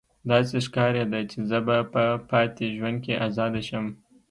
[0.29, 3.85] داسې ښکاریده چې زه به په پاتې ژوند کې ازاده شم